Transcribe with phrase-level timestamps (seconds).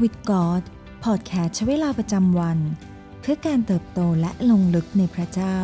[0.00, 0.62] With God
[1.04, 2.58] พอดแคสต์ใช้เวลาประจำวัน
[3.20, 5.58] เพื่อการเติบโตและลงลึกในพระเจ้า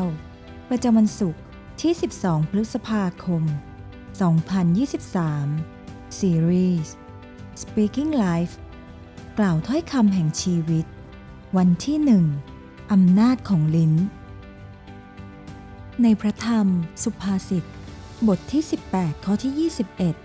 [0.71, 1.41] ประจำวันศุกร์
[1.81, 1.93] ที่
[2.23, 3.43] 12 พฤษภาคม
[4.21, 6.89] 2023 Series
[7.63, 8.55] Speaking Life
[9.39, 10.87] กล่าวถ้อยคำแห่งชีวิต
[11.57, 12.25] วันที่หนึ่ง
[12.93, 13.93] อำนาจของลิ้น
[16.03, 16.67] ในพระธรรม
[17.03, 17.65] สุภาษิต
[18.29, 18.63] บทที่
[18.93, 19.71] 18 ข้อที่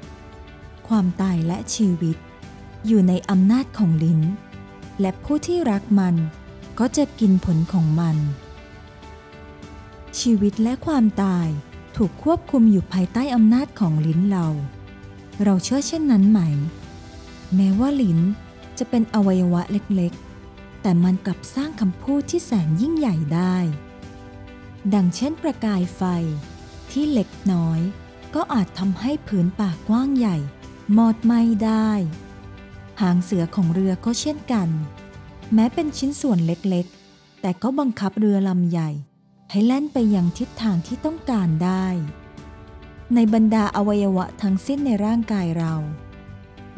[0.03, 2.17] 21 ความตายและชีวิต
[2.87, 4.21] อยู่ในอำนาจของลิ้น
[4.99, 6.15] และผู้ที่รักมัน
[6.79, 8.17] ก็จะกินผลของมัน
[10.19, 11.47] ชีวิตและความตาย
[11.95, 14.47] ถูกควบคุมอยู่ภายใต้อำนาจของลิ้นเรา
[15.43, 16.39] เราเชื่อเช่นนั้นไหม
[17.55, 18.19] แม้ว่าลิ้น
[18.77, 23.57] จะเป็นอวัยวะเล็กๆ แต่มันกลับสร้างคำพูดที่แสนยิ่งใหญ่ได้
[24.93, 26.01] ดังเช่นประกายไฟ
[26.91, 27.79] ที่เล็กน้อย
[28.35, 30.37] ก็อาจทำให้ผืนป่ากว้างใหญ่
[30.97, 31.91] มอดไหม้ได้
[33.01, 34.69] หางเสือของเรือก็เช่นกัน
[35.53, 38.89] แม้เป็นชิ้นส่วนเล็กๆ แต่ก็บังคับเรือลำใหญ่
[39.51, 41.87] ให้แล่นไปยังทิศทางที่ต้องการได้
[43.15, 45.75] ในบรรดาอวัยวะทั้งสิ้นในร่างกายเรา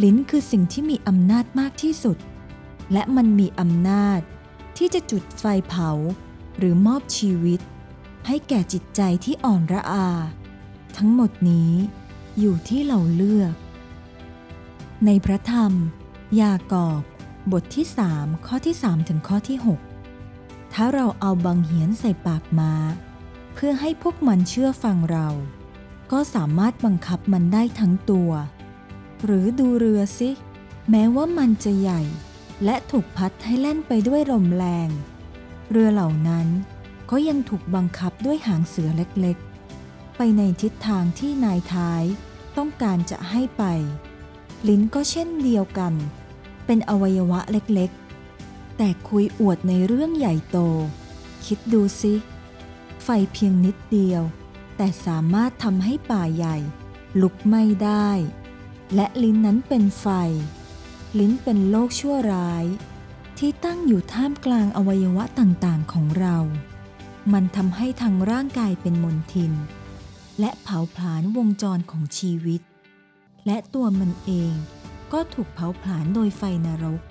[0.04, 2.18] ลิ้นคือสิ่งที่มีอำนาจมากที่สุด
[2.94, 4.20] และมันมีอำนาจ
[4.78, 5.90] ที่จะจุดไฟเผา
[6.58, 7.60] หรือมอบชีวิต
[8.28, 10.10] ให้แก่จิตใจที่อ่อนระอา
[10.98, 11.72] ทั้งหมดนี้
[12.40, 13.54] อยู่ที่เราเลือก
[15.06, 15.74] ในพระธรรม
[16.42, 17.02] ยากอบ
[17.52, 19.58] บทที่ 3 ข้อที่ 3 ถึงข้อที่
[20.16, 22.74] 6 ถ้าเราเอาบังเหียนใส่ปากม้า
[23.54, 25.30] เพื่อให้พวกมันเชื่อฟังเรา
[26.12, 28.32] ก็สามารถบังคับมันได้ทั้งตัว
[29.26, 30.30] หรือดูเรือสิ
[30.90, 32.02] แม้ว่ามันจะใหญ่
[32.64, 34.90] และถูกพัดให้แล่นไปด้วยลมแรง
[35.72, 36.48] เรือเหล่านั้น
[37.12, 42.03] ก็ยังถูกบังคับด้วยหางเสือเล็กๆ ไปในทิศทางที่นายท้าย
[42.58, 43.64] ต้องการจะให้ไป
[44.68, 50.57] ลิ้นก็เช่นเดียวกันเเป็นอวัยวะเล็กๆ แต่คุยอวดในเรื่องใหญ่โต
[51.46, 52.13] คิดดูสิ
[53.03, 54.24] ไฟเพียงนิดเดียว
[54.78, 56.57] แต่สามารถทำให้ป่าใหญ่
[57.22, 58.09] ลุกไหม้ได้
[58.96, 60.07] และลิ้นนั้นเป็นไฟ
[61.19, 62.66] ลิ้นเป็นโลกชั่วร้าย
[63.38, 66.38] ที่ตั้งอยู่ท่ามกลางอวัยวะต่างๆของเรา
[67.34, 69.53] มันทำให้ทางร่างกายเป็นมนทิน
[70.40, 72.62] และเผาผลาญวงจรของชีวิต
[73.46, 74.53] และตัวมันเอง
[75.13, 77.01] ก็ถูกเผาผลาญโดยไฟนรก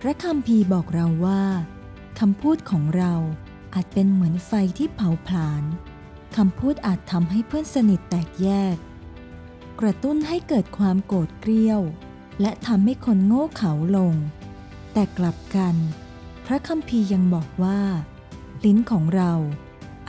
[0.00, 1.42] พระคัมภีบอกเราว่า
[2.20, 3.14] คำพูดของเรา
[3.74, 5.62] อาจเป็นเหมือนไฟที่เผาผลาญ
[6.36, 8.76] คำพูดอาจทำให้เพื่อนสนิทแตกแยก
[9.80, 11.80] กระตุ้นให้เกิดความโกรธเกรี้ยว
[12.40, 14.14] และทำให้คนโง่เขลาลง
[14.92, 15.74] แต่กลับกัน
[16.46, 17.80] พระคัมภีร์ยังบอกว่า
[18.64, 19.32] ลิ้นของเรา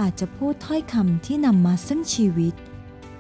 [0.02, 2.54] อาจจะพูดถ้อยคำที่นำมาซึ่งชีวิต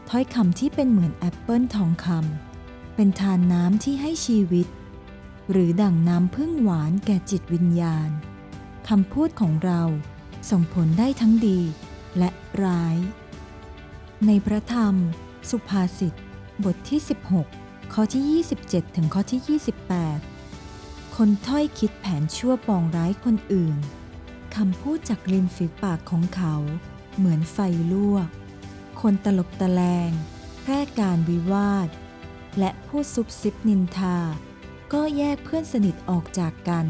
[0.09, 2.50] ถ้อยคำที่เป็นเหมือนแอปเปิลทองคำ
[2.95, 4.67] เป็นธารน้ำที่ให้ชีวิต
[5.51, 8.09] หรือดั่งน้ำผึ้งหวานแก่จิตวิญญาณ
[8.89, 9.81] คำพูดของเรา
[10.49, 11.59] ส่งผลได้ทั้งดี
[12.17, 12.29] และ
[12.63, 12.97] ร้าย
[14.25, 14.95] ในพระธรรม
[15.49, 16.13] สุภาษิต
[16.63, 19.59] บทที่ 16 ข้อที่ 27 ถึงข้อที่
[20.33, 23.77] 28 คนถ้อยคิดแผนชั่วปองร้ายคนอื่น
[24.55, 26.55] คำพูดจากริมฝีปากของเขา
[27.17, 27.57] เหมือนไฟ
[27.93, 28.27] ลวก
[29.01, 30.11] คนตลบตะแลง
[30.61, 31.87] แพร่การวิวาท
[32.59, 34.17] และผู้ซุบซิบนินทา
[34.93, 36.85] ก็แยกเพื่อนสนิทออกจากกัน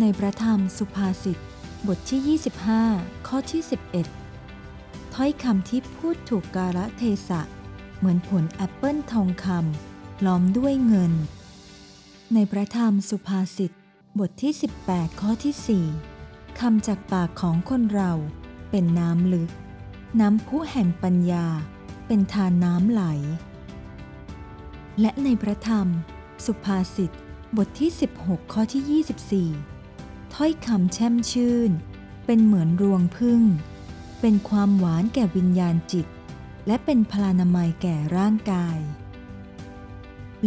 [0.00, 1.38] ในพระธรรมสุภาษิต
[1.86, 2.38] บทที่
[2.78, 3.62] 25 ข้อที่
[4.38, 7.40] 11 ถ้อยคำที่พูดถูกกาลเทศะ
[7.96, 11.12] เหมือนผลแอปเปิลทองคำล้อมด้วยเงิน
[12.34, 13.72] ในพระธรรมสุภาษิต
[14.18, 14.52] บทที่
[14.86, 15.86] 18 ข้อที่
[16.18, 18.12] 4คำจากปากของคนเรา
[18.70, 19.50] เป็นน้ำลึก
[20.20, 21.46] น้ำพุแห่งปัญญา
[22.06, 23.02] เป็นทานน้ำไหล
[25.00, 25.86] และในพระธรรม
[26.44, 27.10] สุภาษิต
[27.56, 27.90] บทที่
[28.20, 31.70] 16 ข้อที่ 24 ถ้อยคำแช่มชื่น
[32.26, 33.42] เป็นเหมือนรวงพึ่ง
[34.20, 36.06] เป็นความหวานแก่วิญญาณจิต
[36.66, 38.78] และเป็นพลานามัยแก่ร่างกาย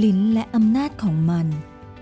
[0.04, 1.48] ลิ้นและอำนาจของมัน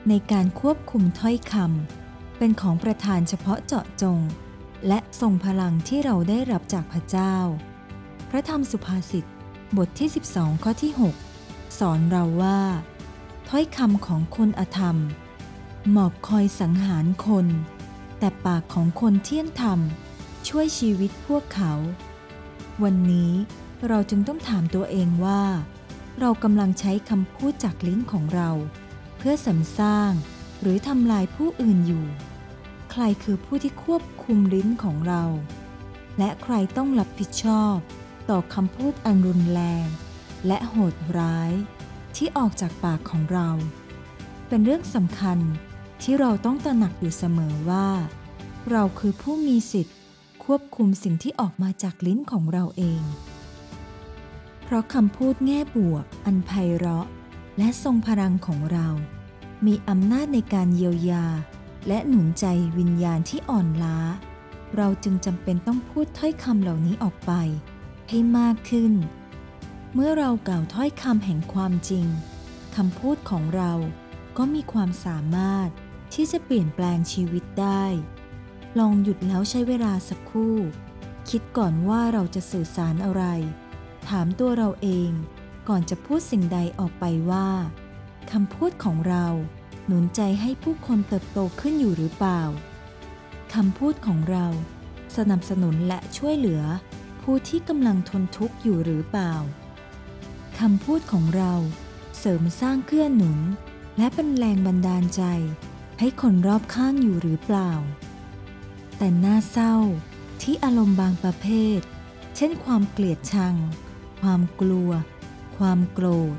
[0.09, 4.19] ในการควบคุมถ้อยคำเป็นของประธานเฉพาะเจาะจง
[4.87, 7.35] และทรงพลังที่เราได้รับจากพระเจ้า
[8.29, 9.25] พระธรรมสุภาษิต
[9.77, 11.32] บทที่ 12 ข้อที่ 6
[11.79, 12.61] สอนเราว่า
[13.49, 14.97] ถ้อยคำของคนอธรรม
[15.91, 17.47] หมอบคอยสังหารคน
[18.19, 19.79] แต่ปากของคนเที่ยงธรรม
[20.47, 21.73] ช่วยชีวิตพวกเขา
[22.83, 23.31] วันนี้
[23.87, 25.43] เราจึงต้องถามตัวเองว่า
[26.19, 28.49] เรากำลังใช้คำพูดจากลิ้นของเรา
[29.17, 30.11] เพื่อสรรสร้าง
[30.61, 32.05] หรือทำลายผู้อื่นอยู่
[32.91, 35.23] ใครคือผู้ที่ควบคุมลิ้นของเรา
[36.17, 37.75] และใครต้องรับผิดชอบ
[38.29, 39.87] ต่อคำพูดอันรุนแรง
[40.47, 41.51] และโหดร้าย
[42.15, 43.49] ที่ออกจากปากของเรา
[44.47, 45.39] เป็นเรื่องสำคัญ
[46.01, 47.87] ที่เราต้องตระหนักอยู่เสมอว่า
[48.71, 49.97] เราคือผู้มีสิทธิ์
[50.43, 53.01] ควบคุมสิ่งที่ออกมาจากลิ้นของเราเอง
[54.63, 57.07] เพราะคำพูดแง่บวก อันไพเราะ
[57.57, 58.87] และทรงพลังของเรา
[59.65, 61.25] มีอำนาจในการเยียวยา
[61.87, 62.45] และหนุนใจ
[62.77, 63.97] วิญญาณที่อ่อนล้า
[64.75, 67.31] เราจึงจำเป็นต้องพูดถ้อยคำเหล่านี้ออกไป
[68.09, 68.93] ให้มากขึ้น
[69.95, 72.05] เมื่อเรากล่าวถ้อยคำแห่งความจริง
[72.75, 73.73] คำพูดของเรา
[74.37, 75.69] ก็มีความสามารถ
[76.13, 77.85] ที่จะเปลี่ยนแปลงชีวิตได้
[78.79, 80.57] ลองหยุดแล้วใช้เวลาสักครู่
[81.29, 83.23] คิดก่อนว่าเราจะสื่อสารอะไร
[84.09, 85.09] ถามตัวเราเอง
[85.69, 87.49] ก่อนจะพูดสิ่งใดออกไปว่า
[88.31, 89.25] คำพูดของเรา
[89.85, 92.41] หนุนใจให้ผู้คนเติบโตขึ้นอยู่หรือเปล่า
[93.53, 94.45] คำพูดของเรา
[95.17, 96.63] สนับสนุนและช่วยเหลือ
[97.21, 99.33] ผู้ที่กำลังทนทุกข์อยู่หรือเปล่า
[100.59, 101.53] คำพูดของเรา
[102.19, 103.39] เสริมสร้างเกื้อหนุน
[103.97, 105.23] และเป็นแรงบันดาลใจ
[105.99, 107.71] ให้คนรอบข้างอยู่หรือเปล่า
[108.97, 109.75] แต่น่าเศร้า
[110.41, 111.47] ที่อารมณ์บางประเภ
[111.77, 111.79] ท
[112.35, 113.55] เช่นความเกลียดชัง
[114.21, 114.91] ความกลัว
[115.57, 116.37] ความโกรธ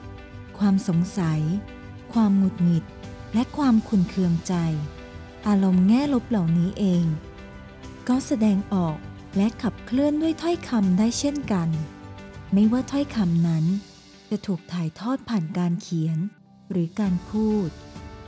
[0.58, 1.40] ความสงสัย
[2.12, 2.84] ความหงุดหงิด
[3.34, 4.55] และความขุนเคืองใจ
[5.46, 7.05] อารมณ์แง่ลบเหล่านี้เอง
[8.08, 8.96] ก็แสดงออก
[9.37, 11.69] และขับเคลื่อนด้วยถ้อยคำได้เช่นกัน
[12.52, 13.64] ไม่ว่าถ้อยคำนั้น
[14.36, 16.19] จะถูกถ่ายทอดผ่านการเขียน
[16.70, 17.69] หรือการพูด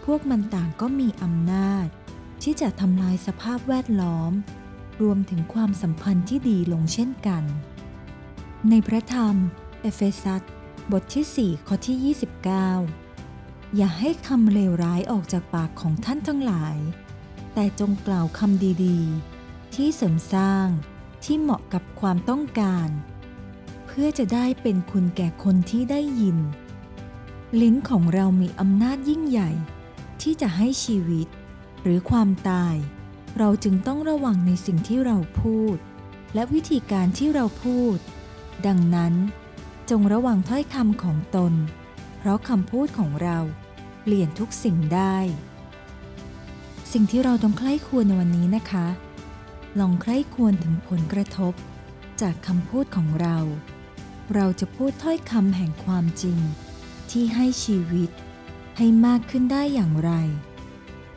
[0.04, 1.86] พวกมันต่างก็มีอำนาจ
[2.42, 4.32] ที่จะทำลายสภาพแวดล้อม
[5.02, 7.44] รวมถึงความสัมพันธ์ที่ดีลงเช่นกัน
[8.68, 9.34] ในพระธรรม
[9.80, 10.42] เอเฟซัส
[10.92, 12.14] บทที่ 4 ข้อที่
[12.86, 16.76] 29 อย่าให้คำเลวร้ายออกจากปากของท่านทั้งหลาย
[17.54, 20.66] แต่จงกล่าวคำดีๆ ที่เสริมสร้าง
[21.24, 22.88] ที่เหมาะกับความต้องการ
[24.00, 26.38] พื่อจะได้เป็นคุณแก่คนที่ได้ยิน
[27.62, 29.50] ลิ้นของเรามีอำนาจยิ่งใหญ่
[30.22, 31.28] ที่จะให้ชีวิต
[31.82, 32.74] หรือความตาย
[33.38, 35.76] เราจึงต้องระวังในสิ่งที่เราพูด
[36.34, 37.96] และวิธีการที่เราพูด
[38.66, 39.14] ดังนั้น
[39.90, 41.52] จงระวังถ้อยคำของตน
[42.18, 43.38] เพราะคำพูดของเรา
[44.02, 45.16] เปลี่ยนทุกสิ่งได้
[46.92, 48.86] สิ่งที่เราต้องใคร่ควรในวันนี้นะคะ
[49.80, 51.52] ลองใคร่ควรถึงผลกระทบ
[52.20, 53.38] จากคำพูดของเรา
[54.34, 56.38] เราจะพูดถ้อยคำแห่งความจริง
[57.10, 58.10] ที่ให้ชีวิต
[58.76, 60.12] ให้มากขึ้นได้อย่างไร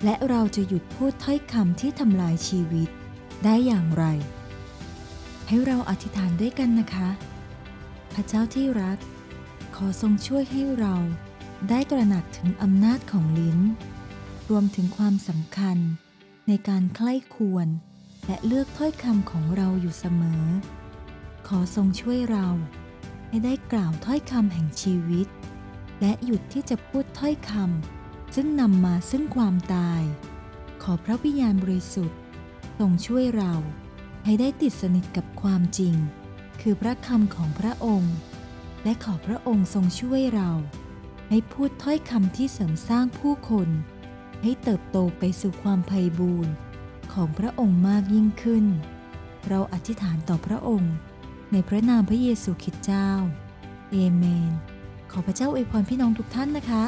[0.04, 2.90] และเราจะหยุดพูดถ้อยคำที่ทำลายชีวิต
[3.44, 4.06] ได้อย่างไร
[5.48, 7.10] ให้เราอธิษฐานด้วยกันนะคะ
[8.14, 8.98] พระเจ้าที่รัก
[9.76, 10.96] ขอทรงช่วยให้เรา
[11.70, 13.60] ได้ตระหนักถึงอำนาจของลิ้น
[14.50, 15.78] รวมถึงความสำคัญ
[16.48, 17.68] ในการใคร่ควร
[18.28, 20.44] และเลือกถ้อยคำของเราอยู่เสมอ
[21.48, 22.48] ขอทรงช่วยเรา
[23.30, 25.28] ให้ได้กล่าวถ้อยคำแห่งชีวิต
[26.02, 30.02] และหยุดที่จะพูดถ้อยคำซึ่งนำมาซึ่งความตาย
[30.84, 32.20] ขอพระวิญญาณบริสุทธิ์
[32.80, 33.54] ทรงช่วยเรา
[34.26, 35.96] ให้ได้ติดสนิทกับความจริง
[36.62, 38.16] คือพระคำของพระองค์
[38.84, 40.52] และขอพระองค์ทรงช่วยเรา
[41.30, 43.70] ให้พูดถ้อยคำที่เสริมสร้างผู้คน
[44.44, 46.54] ให้เติบโตไปสู่ความไพ่บูรณ์
[47.14, 48.66] ของพระองค์มากยิ่งขึ้น
[49.48, 50.94] เราอธิษฐานต่อพระองค์
[51.52, 53.08] ในพระนามพระเยซูคริสต์เจ้า
[53.92, 54.52] เอเมน
[55.12, 56.84] ขอพระเจ้าอวยพรพี่น้องทุกท่านนะคะ